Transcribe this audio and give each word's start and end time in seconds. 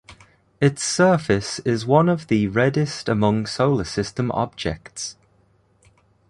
Its 0.59 0.83
surface 0.83 1.59
is 1.59 1.85
one 1.85 2.09
of 2.09 2.25
the 2.25 2.47
reddest 2.47 3.07
among 3.07 3.45
Solar 3.45 3.83
System 3.83 4.31
objects. 4.31 5.15